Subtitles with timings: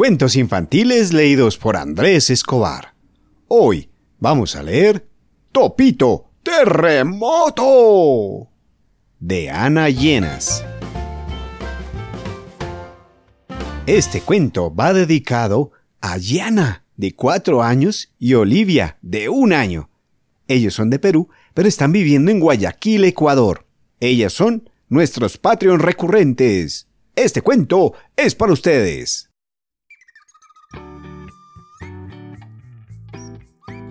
[0.00, 2.94] Cuentos infantiles leídos por Andrés Escobar.
[3.48, 5.06] Hoy vamos a leer
[5.52, 7.68] Topito Terremoto
[9.18, 10.64] de Ana Llenas.
[13.84, 19.90] Este cuento va dedicado a Yana, de cuatro años, y Olivia, de un año.
[20.48, 23.66] Ellos son de Perú, pero están viviendo en Guayaquil, Ecuador.
[24.00, 26.88] Ellas son nuestros Patreon recurrentes.
[27.14, 29.29] Este cuento es para ustedes.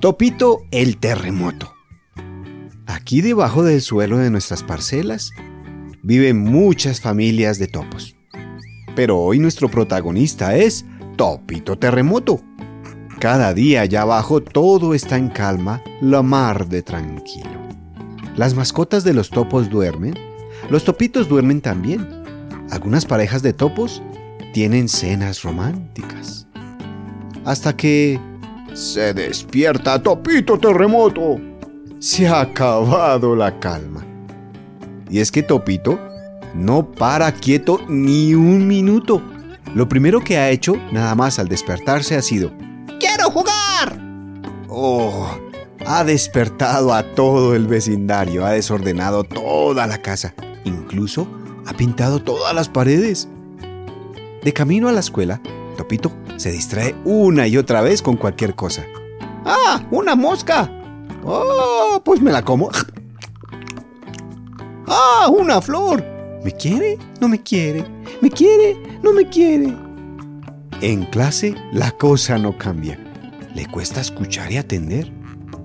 [0.00, 1.74] Topito el terremoto.
[2.86, 5.32] Aquí debajo del suelo de nuestras parcelas
[6.04, 8.14] viven muchas familias de topos.
[8.94, 10.84] Pero hoy nuestro protagonista es
[11.16, 12.40] Topito Terremoto.
[13.18, 17.66] Cada día allá abajo todo está en calma, la mar de tranquilo.
[18.36, 20.14] Las mascotas de los topos duermen,
[20.70, 22.06] los topitos duermen también.
[22.70, 24.00] Algunas parejas de topos
[24.52, 26.46] tienen cenas románticas.
[27.44, 28.20] Hasta que
[28.78, 31.40] se despierta Topito Terremoto.
[31.98, 34.06] Se ha acabado la calma.
[35.10, 35.98] Y es que Topito
[36.54, 39.20] no para quieto ni un minuto.
[39.74, 42.52] Lo primero que ha hecho, nada más al despertarse, ha sido
[43.00, 44.00] ¡Quiero jugar!
[44.68, 45.28] Oh,
[45.84, 51.26] ha despertado a todo el vecindario, ha desordenado toda la casa, incluso
[51.66, 53.28] ha pintado todas las paredes.
[54.44, 55.40] De camino a la escuela,
[55.76, 58.86] Topito se distrae una y otra vez con cualquier cosa.
[59.44, 59.84] ¡Ah!
[59.90, 60.70] ¡Una mosca!
[61.24, 62.00] ¡Oh!
[62.04, 62.70] Pues me la como.
[64.86, 65.28] ¡Ah!
[65.30, 66.02] ¡Una flor!
[66.44, 66.96] ¿Me quiere?
[67.20, 67.84] ¿No me quiere?
[68.22, 68.76] ¿Me quiere?
[69.02, 69.74] ¿No me quiere?
[70.80, 72.98] En clase la cosa no cambia.
[73.54, 75.12] Le cuesta escuchar y atender.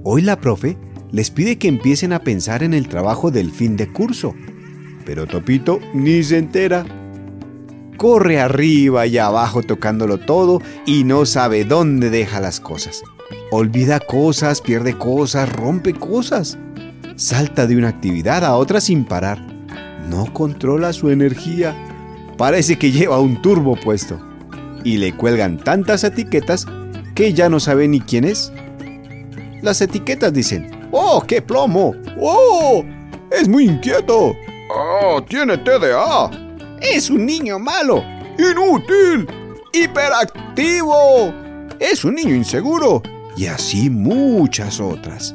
[0.04, 0.76] Hoy la profe
[1.12, 4.34] les pide que empiecen a pensar en el trabajo del fin de curso.
[5.06, 6.84] Pero Topito ni se entera
[8.04, 13.02] corre arriba y abajo tocándolo todo y no sabe dónde deja las cosas.
[13.50, 16.58] Olvida cosas, pierde cosas, rompe cosas.
[17.16, 19.40] Salta de una actividad a otra sin parar.
[20.10, 21.74] No controla su energía.
[22.38, 24.20] Parece que lleva un turbo puesto.
[24.84, 26.66] Y le cuelgan tantas etiquetas
[27.16, 28.52] que ya no sabe ni quién es.
[29.62, 31.96] Las etiquetas dicen, ¡Oh, qué plomo!
[32.20, 32.84] ¡Oh!
[33.32, 34.36] ¡Es muy inquieto!
[34.76, 36.43] ¡Oh, tiene TDA!
[36.84, 38.04] Es un niño malo.
[38.38, 39.26] Inútil.
[39.72, 41.34] Hiperactivo.
[41.80, 43.02] Es un niño inseguro.
[43.38, 45.34] Y así muchas otras.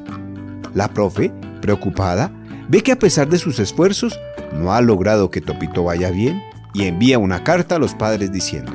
[0.75, 1.33] La profe,
[1.63, 2.31] preocupada,
[2.69, 4.19] ve que a pesar de sus esfuerzos,
[4.53, 6.43] no ha logrado que Topito vaya bien
[6.75, 8.73] y envía una carta a los padres diciendo,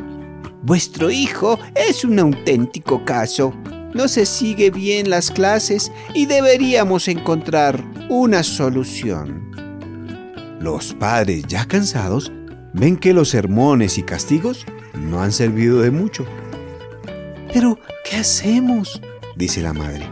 [0.63, 3.53] Vuestro hijo es un auténtico caso.
[3.93, 9.51] No se sigue bien las clases y deberíamos encontrar una solución.
[10.59, 12.31] Los padres, ya cansados,
[12.73, 16.25] ven que los sermones y castigos no han servido de mucho.
[17.53, 17.79] Pero,
[18.09, 19.01] ¿qué hacemos?
[19.35, 20.07] dice la madre.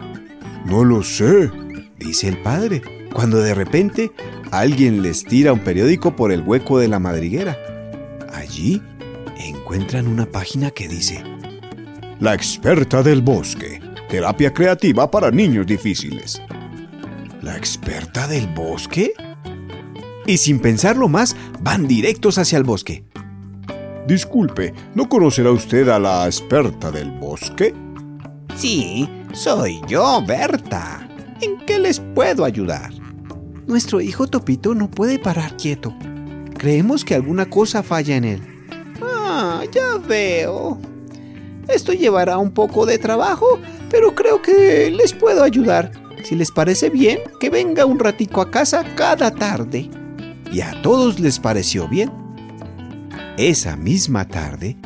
[0.66, 1.52] No lo sé,
[1.98, 2.82] dice el padre,
[3.14, 4.12] cuando de repente
[4.52, 7.58] alguien les tira un periódico por el hueco de la madriguera.
[8.34, 8.82] Allí
[9.38, 11.24] encuentran una página que dice,
[12.20, 16.42] La experta del bosque, terapia creativa para niños difíciles.
[17.42, 19.14] ¿La experta del bosque?
[20.26, 23.04] Y sin pensarlo más van directos hacia el bosque.
[24.08, 27.74] Disculpe, ¿no conocerá usted a la experta del bosque?
[28.56, 31.08] Sí, soy yo, Berta.
[31.42, 32.92] ¿En qué les puedo ayudar?
[33.68, 35.94] Nuestro hijo Topito no puede parar quieto.
[36.58, 38.42] Creemos que alguna cosa falla en él.
[39.02, 40.80] Ah, ya veo.
[41.68, 45.92] Esto llevará un poco de trabajo, pero creo que les puedo ayudar.
[46.24, 49.90] Si les parece bien, que venga un ratico a casa cada tarde
[50.51, 52.12] y a todos les pareció bien.
[53.38, 54.78] Esa misma tarde,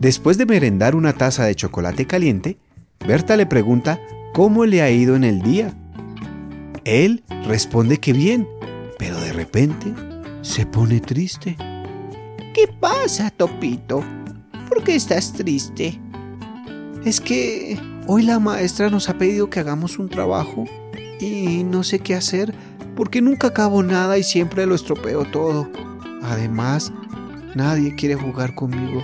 [0.00, 2.58] después de merendar una taza de chocolate caliente,
[3.06, 4.00] Berta le pregunta
[4.32, 5.76] cómo le ha ido en el día.
[6.84, 8.48] Él responde que bien,
[8.98, 9.94] pero de repente
[10.42, 11.56] se pone triste.
[12.54, 14.02] ¿Qué pasa, Topito?
[14.68, 16.00] ¿Por qué estás triste?
[17.04, 20.64] Es que hoy la maestra nos ha pedido que hagamos un trabajo
[21.20, 22.54] y no sé qué hacer
[23.00, 25.70] porque nunca acabo nada y siempre lo estropeo todo.
[26.20, 26.92] Además,
[27.54, 29.02] nadie quiere jugar conmigo.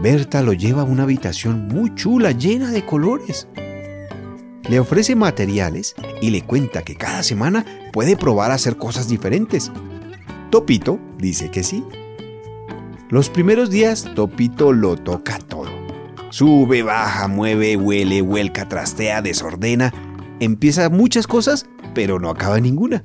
[0.00, 3.48] Berta lo lleva a una habitación muy chula, llena de colores.
[4.68, 9.72] Le ofrece materiales y le cuenta que cada semana puede probar a hacer cosas diferentes.
[10.50, 11.82] Topito dice que sí.
[13.08, 15.72] Los primeros días Topito lo toca todo.
[16.30, 19.92] Sube, baja, mueve, huele, vuelca, trastea, desordena.
[20.38, 23.04] Empieza muchas cosas pero no acaba ninguna.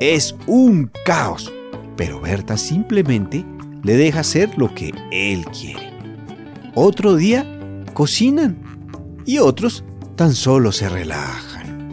[0.00, 1.52] Es un caos,
[1.96, 3.44] pero Berta simplemente
[3.82, 5.92] le deja hacer lo que él quiere.
[6.74, 7.46] otro día
[7.92, 8.56] cocinan
[9.26, 9.84] y otros
[10.16, 11.88] tan solo se relajan.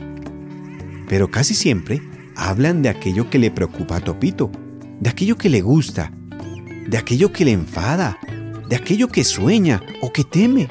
[1.08, 2.02] Pero casi siempre
[2.36, 4.52] hablan de aquello que le preocupa a Topito,
[5.00, 6.12] de aquello que le gusta,
[6.88, 8.18] de aquello que le enfada,
[8.70, 10.68] de aquello que sueña o que teme.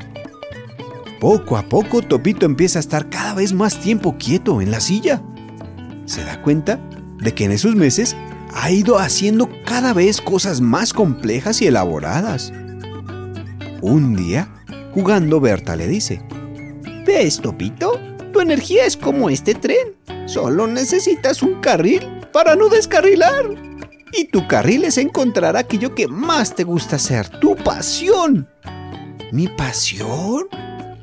[1.21, 5.21] Poco a poco Topito empieza a estar cada vez más tiempo quieto en la silla.
[6.07, 6.79] Se da cuenta
[7.19, 8.17] de que en esos meses
[8.55, 12.53] ha ido haciendo cada vez cosas más complejas y elaboradas.
[13.81, 14.49] Un día,
[14.93, 16.23] jugando, Berta le dice,
[17.05, 17.99] ¿Ves, Topito?
[18.33, 19.97] Tu energía es como este tren.
[20.27, 23.45] Solo necesitas un carril para no descarrilar.
[24.13, 28.49] Y tu carril es encontrar aquello que más te gusta hacer, tu pasión.
[29.33, 30.47] ¿Mi pasión?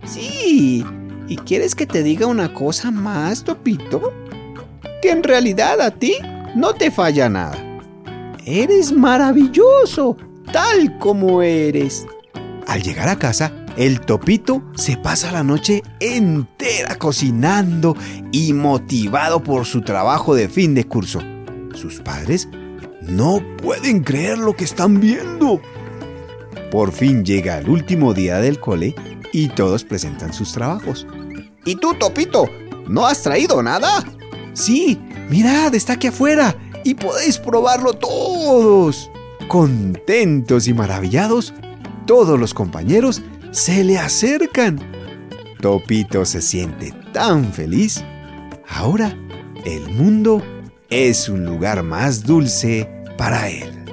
[0.06, 0.86] Sí.
[1.28, 4.14] ¿Y quieres que te diga una cosa más, Topito?
[5.02, 6.16] Que en realidad a ti
[6.56, 7.58] no te falla nada.
[8.46, 10.18] Eres maravilloso,
[10.52, 12.06] tal como eres.
[12.68, 17.96] Al llegar a casa, el topito se pasa la noche entera cocinando
[18.32, 21.22] y motivado por su trabajo de fin de curso.
[21.74, 22.48] Sus padres
[23.02, 25.62] no pueden creer lo que están viendo.
[26.76, 28.94] Por fin llega el último día del cole
[29.32, 31.08] y todos presentan sus trabajos.
[31.64, 32.50] ¿Y tú, Topito?
[32.90, 34.04] ¿No has traído nada?
[34.52, 35.00] Sí,
[35.30, 39.10] mirad, está aquí afuera y podéis probarlo todos.
[39.48, 41.54] Contentos y maravillados,
[42.06, 44.78] todos los compañeros se le acercan.
[45.62, 48.04] Topito se siente tan feliz.
[48.68, 49.18] Ahora
[49.64, 50.44] el mundo
[50.90, 52.86] es un lugar más dulce
[53.18, 53.85] para él.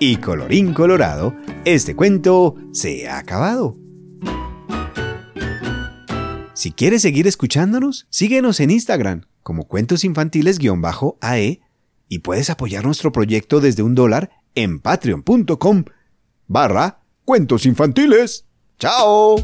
[0.00, 1.34] Y colorín colorado,
[1.64, 3.76] este cuento se ha acabado.
[6.54, 11.60] Si quieres seguir escuchándonos, síguenos en Instagram como cuentosinfantiles-ae
[12.08, 15.84] y puedes apoyar nuestro proyecto desde un dólar en patreon.com
[16.46, 18.46] barra cuentos infantiles.
[18.78, 19.36] ¡Chao!